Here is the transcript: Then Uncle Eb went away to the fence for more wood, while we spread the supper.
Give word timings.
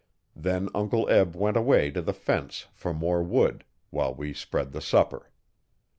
Then 0.35 0.67
Uncle 0.73 1.07
Eb 1.09 1.35
went 1.35 1.55
away 1.57 1.91
to 1.91 2.01
the 2.01 2.11
fence 2.11 2.65
for 2.73 2.91
more 2.91 3.21
wood, 3.21 3.63
while 3.91 4.15
we 4.15 4.33
spread 4.33 4.71
the 4.71 4.81
supper. 4.81 5.29